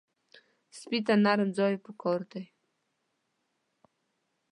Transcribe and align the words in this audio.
سپي 0.77 0.99
ته 1.05 1.13
نرم 1.23 1.49
ځای 1.57 1.75
پکار 1.85 2.21
دی. 2.31 2.43